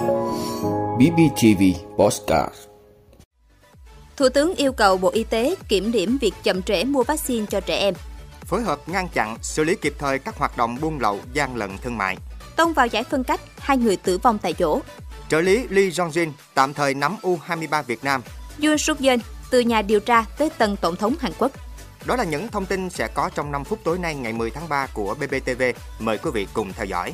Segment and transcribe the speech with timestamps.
[0.00, 1.62] BBTV
[1.96, 2.54] Postcard
[4.16, 7.60] Thủ tướng yêu cầu Bộ Y tế kiểm điểm việc chậm trễ mua vaccine cho
[7.60, 7.94] trẻ em.
[8.40, 11.78] Phối hợp ngăn chặn, xử lý kịp thời các hoạt động buôn lậu, gian lận
[11.78, 12.16] thương mại.
[12.56, 14.80] Tông vào giải phân cách, hai người tử vong tại chỗ.
[15.28, 18.22] Trợ lý Lee Jong-jin tạm thời nắm U23 Việt Nam.
[18.62, 19.20] Yoon suk yeol
[19.50, 21.52] từ nhà điều tra tới tân tổng thống Hàn Quốc.
[22.06, 24.68] Đó là những thông tin sẽ có trong 5 phút tối nay ngày 10 tháng
[24.68, 25.62] 3 của BBTV.
[25.98, 27.12] Mời quý vị cùng theo dõi.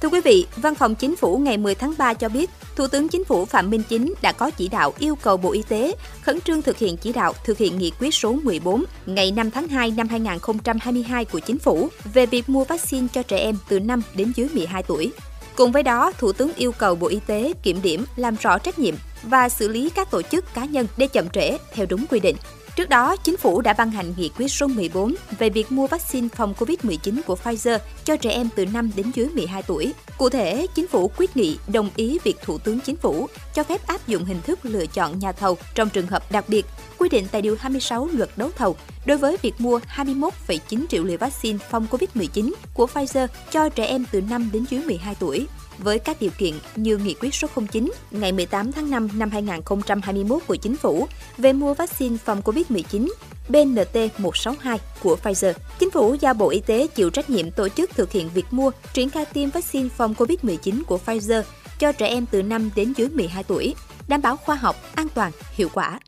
[0.00, 3.08] Thưa quý vị, Văn phòng Chính phủ ngày 10 tháng 3 cho biết, Thủ tướng
[3.08, 6.40] Chính phủ Phạm Minh Chính đã có chỉ đạo yêu cầu Bộ Y tế khẩn
[6.40, 9.90] trương thực hiện chỉ đạo thực hiện nghị quyết số 14 ngày 5 tháng 2
[9.90, 14.32] năm 2022 của Chính phủ về việc mua vaccine cho trẻ em từ 5 đến
[14.36, 15.12] dưới 12 tuổi.
[15.56, 18.78] Cùng với đó, Thủ tướng yêu cầu Bộ Y tế kiểm điểm, làm rõ trách
[18.78, 22.20] nhiệm và xử lý các tổ chức cá nhân để chậm trễ theo đúng quy
[22.20, 22.36] định.
[22.78, 26.28] Trước đó, chính phủ đã ban hành nghị quyết số 14 về việc mua vaccine
[26.28, 29.94] phòng COVID-19 của Pfizer cho trẻ em từ 5 đến dưới 12 tuổi.
[30.18, 33.86] Cụ thể, chính phủ quyết nghị đồng ý việc Thủ tướng Chính phủ cho phép
[33.86, 36.66] áp dụng hình thức lựa chọn nhà thầu trong trường hợp đặc biệt
[36.98, 41.18] quy định tại Điều 26 Luật Đấu thầu đối với việc mua 21,9 triệu liều
[41.18, 45.46] vaccine phòng COVID-19 của Pfizer cho trẻ em từ 5 đến dưới 12 tuổi
[45.78, 50.42] với các điều kiện như Nghị quyết số 09 ngày 18 tháng 5 năm 2021
[50.46, 51.06] của Chính phủ
[51.38, 53.08] về mua vaccine phòng COVID-19
[53.48, 55.52] BNT162 của Pfizer.
[55.78, 58.70] Chính phủ giao Bộ Y tế chịu trách nhiệm tổ chức thực hiện việc mua,
[58.92, 61.42] triển khai tiêm vaccine phòng COVID-19 của Pfizer
[61.78, 63.74] cho trẻ em từ 5 đến dưới 12 tuổi,
[64.08, 66.00] đảm bảo khoa học, an toàn, hiệu quả.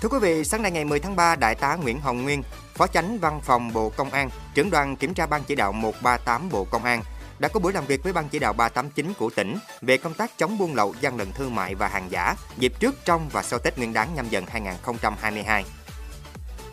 [0.00, 2.42] Thưa quý vị, sáng nay ngày 10 tháng 3, Đại tá Nguyễn Hồng Nguyên,
[2.74, 6.48] Phó Chánh Văn phòng Bộ Công an, trưởng đoàn kiểm tra Ban chỉ đạo 138
[6.50, 7.02] Bộ Công an
[7.38, 10.30] đã có buổi làm việc với Ban chỉ đạo 389 của tỉnh về công tác
[10.38, 13.58] chống buôn lậu, gian lận thương mại và hàng giả dịp trước, trong và sau
[13.58, 15.64] Tết Nguyên đán nhâm dần 2022.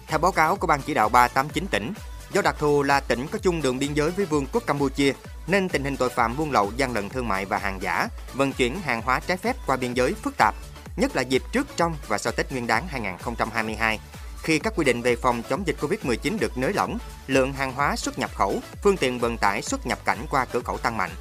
[0.07, 1.93] Theo báo cáo của Ban chỉ đạo 389 tỉnh,
[2.31, 5.13] do đặc thù là tỉnh có chung đường biên giới với Vương quốc Campuchia,
[5.47, 8.53] nên tình hình tội phạm buôn lậu, gian lận thương mại và hàng giả, vận
[8.53, 10.55] chuyển hàng hóa trái phép qua biên giới phức tạp,
[10.95, 13.99] nhất là dịp trước, trong và sau Tết Nguyên đán 2022
[14.43, 16.97] khi các quy định về phòng chống dịch Covid-19 được nới lỏng,
[17.27, 20.61] lượng hàng hóa xuất nhập khẩu, phương tiện vận tải xuất nhập cảnh qua cửa
[20.61, 21.11] khẩu tăng mạnh.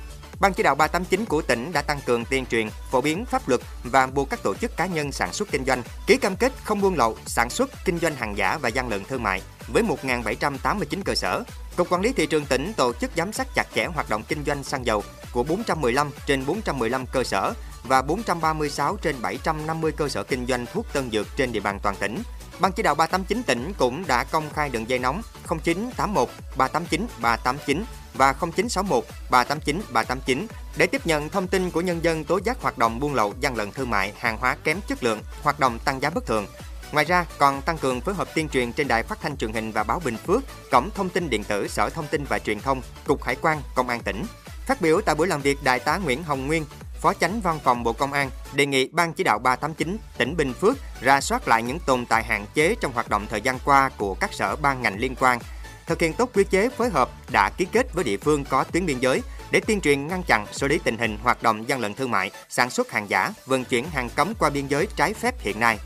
[0.40, 3.60] Ban chỉ đạo 389 của tỉnh đã tăng cường tuyên truyền, phổ biến pháp luật
[3.84, 6.80] và buộc các tổ chức cá nhân sản xuất kinh doanh ký cam kết không
[6.80, 9.42] buôn lậu, sản xuất, kinh doanh hàng giả và gian lận thương mại
[9.72, 11.44] với 1.789 cơ sở.
[11.76, 14.44] Cục Quản lý thị trường tỉnh tổ chức giám sát chặt chẽ hoạt động kinh
[14.44, 17.52] doanh xăng dầu của 415 trên 415 cơ sở
[17.84, 21.96] và 436 trên 750 cơ sở kinh doanh thuốc tân dược trên địa bàn toàn
[21.96, 22.22] tỉnh
[22.60, 27.84] Ban chỉ đạo 389 tỉnh cũng đã công khai đường dây nóng 0981 389 389
[28.14, 32.78] và 0961 389 389 để tiếp nhận thông tin của nhân dân tố giác hoạt
[32.78, 36.02] động buôn lậu, gian lận thương mại, hàng hóa kém chất lượng, hoạt động tăng
[36.02, 36.46] giá bất thường.
[36.92, 39.72] Ngoài ra, còn tăng cường phối hợp tuyên truyền trên đài phát thanh truyền hình
[39.72, 42.82] và báo Bình Phước, cổng thông tin điện tử Sở Thông tin và Truyền thông,
[43.06, 44.22] Cục Hải quan, Công an tỉnh.
[44.66, 46.64] Phát biểu tại buổi làm việc, Đại tá Nguyễn Hồng Nguyên,
[47.00, 50.52] Phó Chánh Văn phòng Bộ Công an đề nghị Ban chỉ đạo 389 tỉnh Bình
[50.52, 53.90] Phước ra soát lại những tồn tại hạn chế trong hoạt động thời gian qua
[53.96, 55.38] của các sở ban ngành liên quan,
[55.86, 58.86] thực hiện tốt quy chế phối hợp đã ký kết với địa phương có tuyến
[58.86, 61.94] biên giới để tuyên truyền ngăn chặn xử lý tình hình hoạt động gian lận
[61.94, 65.40] thương mại, sản xuất hàng giả, vận chuyển hàng cấm qua biên giới trái phép
[65.40, 65.78] hiện nay.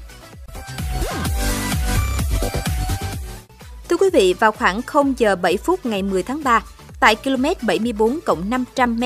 [3.89, 6.63] Thưa quý vị, vào khoảng 0 giờ 7 phút ngày 10 tháng 3,
[7.01, 9.05] tại km 74 cộng 500 m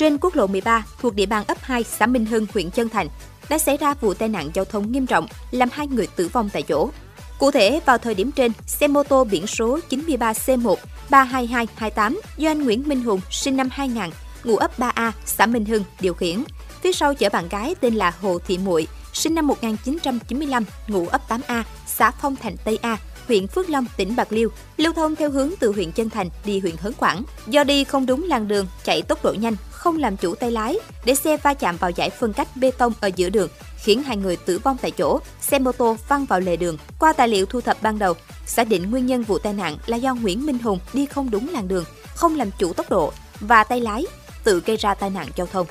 [0.00, 3.08] trên quốc lộ 13 thuộc địa bàn ấp 2 xã Minh Hưng, huyện Chân Thành
[3.48, 6.48] đã xảy ra vụ tai nạn giao thông nghiêm trọng, làm hai người tử vong
[6.52, 6.90] tại chỗ.
[7.38, 10.76] Cụ thể, vào thời điểm trên, xe mô tô biển số 93C1
[11.10, 14.10] 32228 do anh Nguyễn Minh Hùng, sinh năm 2000,
[14.44, 16.44] ngụ ấp 3A, xã Minh Hưng, điều khiển.
[16.82, 21.28] Phía sau chở bạn gái tên là Hồ Thị Muội, sinh năm 1995, ngụ ấp
[21.28, 22.98] 8A, xã Phong Thành Tây A,
[23.30, 26.60] huyện Phước Long, tỉnh Bạc Liêu, lưu thông theo hướng từ huyện Chân Thành đi
[26.60, 27.22] huyện Hớn Quảng.
[27.46, 30.78] Do đi không đúng làn đường, chạy tốc độ nhanh, không làm chủ tay lái,
[31.04, 34.16] để xe va chạm vào giải phân cách bê tông ở giữa đường, khiến hai
[34.16, 36.78] người tử vong tại chỗ, xe mô tô văng vào lề đường.
[36.98, 38.14] Qua tài liệu thu thập ban đầu,
[38.46, 41.48] xác định nguyên nhân vụ tai nạn là do Nguyễn Minh Hùng đi không đúng
[41.48, 44.06] làn đường, không làm chủ tốc độ và tay lái,
[44.44, 45.66] tự gây ra tai nạn giao thông.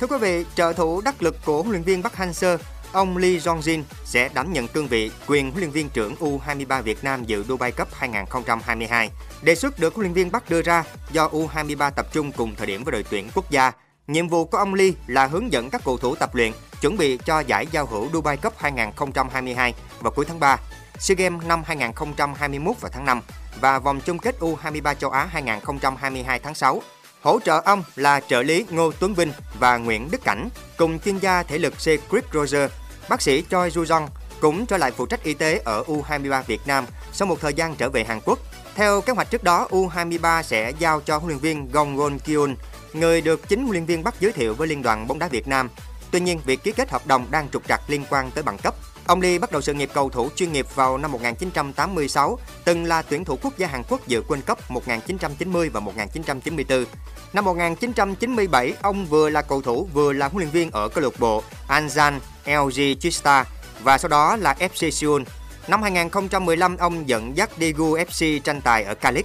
[0.00, 2.58] Thưa quý vị, trợ thủ đắc lực của huấn luyện viên Park Hang-seo
[2.92, 7.04] Ông Lee Jong-jin sẽ đảm nhận cương vị quyền huấn luyện viên trưởng U23 Việt
[7.04, 9.10] Nam dự Dubai Cup 2022.
[9.42, 12.66] Đề xuất được huấn luyện viên Bắc đưa ra do U23 tập trung cùng thời
[12.66, 13.72] điểm với đội tuyển quốc gia.
[14.06, 17.18] Nhiệm vụ của ông Lee là hướng dẫn các cầu thủ tập luyện, chuẩn bị
[17.24, 20.58] cho giải giao hữu Dubai Cup 2022 vào cuối tháng 3,
[20.98, 23.20] SEA Games năm 2021 vào tháng 5
[23.60, 26.82] và vòng chung kết U23 châu Á 2022 tháng 6.
[27.22, 31.18] Hỗ trợ ông là trợ lý Ngô Tuấn Vinh và Nguyễn Đức Cảnh, cùng chuyên
[31.18, 31.84] gia thể lực C.
[31.84, 32.70] Chris Roger,
[33.08, 34.08] bác sĩ Choi Ju Jong
[34.40, 37.74] cũng trở lại phụ trách y tế ở U23 Việt Nam sau một thời gian
[37.74, 38.38] trở về Hàn Quốc.
[38.74, 42.56] Theo kế hoạch trước đó, U23 sẽ giao cho huấn luyện viên Gong Gon Kyun,
[42.92, 45.48] người được chính huấn luyện viên Bắc giới thiệu với Liên đoàn bóng đá Việt
[45.48, 45.68] Nam.
[46.10, 48.74] Tuy nhiên, việc ký kết hợp đồng đang trục trặc liên quan tới bằng cấp.
[49.08, 53.02] Ông Lee bắt đầu sự nghiệp cầu thủ chuyên nghiệp vào năm 1986, từng là
[53.02, 56.84] tuyển thủ quốc gia Hàn Quốc dự World Cup 1990 và 1994.
[57.32, 61.20] Năm 1997, ông vừa là cầu thủ vừa là huấn luyện viên ở câu lạc
[61.20, 63.44] bộ Anjan LG Chista
[63.82, 65.22] và sau đó là FC Seoul.
[65.68, 69.22] Năm 2015, ông dẫn dắt Daegu FC tranh tài ở K-League.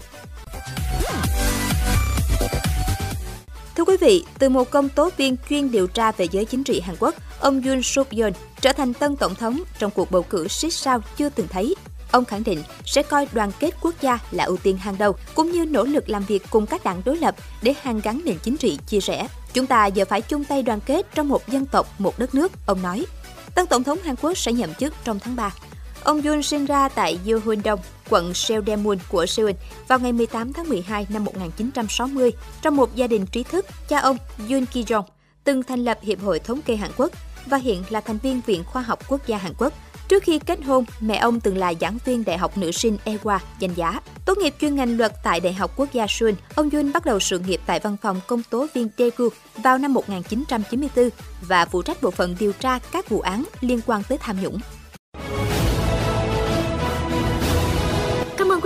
[3.93, 6.95] Quý vị, từ một công tố viên chuyên điều tra về giới chính trị Hàn
[6.99, 8.31] Quốc, ông Yoon suk yeol
[8.61, 11.75] trở thành tân tổng thống trong cuộc bầu cử siết sao chưa từng thấy.
[12.11, 15.51] Ông khẳng định sẽ coi đoàn kết quốc gia là ưu tiên hàng đầu, cũng
[15.51, 18.57] như nỗ lực làm việc cùng các đảng đối lập để hàn gắn nền chính
[18.57, 19.27] trị chia rẽ.
[19.53, 22.51] Chúng ta giờ phải chung tay đoàn kết trong một dân tộc, một đất nước,
[22.65, 23.05] ông nói.
[23.55, 25.53] Tân Tổng thống Hàn Quốc sẽ nhậm chức trong tháng 3.
[26.03, 27.79] Ông Yoon sinh ra tại Yeohundong,
[28.09, 29.51] quận Seodaemun của Seoul
[29.87, 33.65] vào ngày 18 tháng 12 năm 1960 trong một gia đình trí thức.
[33.87, 34.17] Cha ông
[34.49, 35.03] Yoon Ki-jong
[35.43, 37.11] từng thành lập Hiệp hội Thống kê Hàn Quốc
[37.45, 39.73] và hiện là thành viên Viện Khoa học Quốc gia Hàn Quốc.
[40.09, 43.39] Trước khi kết hôn, mẹ ông từng là giảng viên Đại học Nữ sinh Ewa
[43.59, 43.99] danh giá.
[44.25, 47.19] Tốt nghiệp chuyên ngành luật tại Đại học Quốc gia Seoul, ông Yoon bắt đầu
[47.19, 51.09] sự nghiệp tại văn phòng công tố viên Daegu vào năm 1994
[51.41, 54.59] và phụ trách bộ phận điều tra các vụ án liên quan tới tham nhũng.